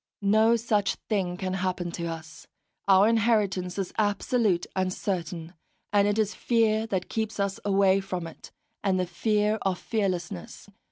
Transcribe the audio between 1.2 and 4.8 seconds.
can happen to us; our inheritance is absolute